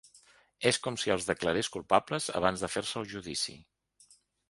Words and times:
És 0.69 0.79
com 0.87 0.97
si 1.01 1.13
els 1.17 1.27
declarés 1.27 1.71
culpables 1.77 2.31
abans 2.43 2.67
de 2.67 2.73
fer-se 2.79 3.01
el 3.03 3.09
judici. 3.15 3.59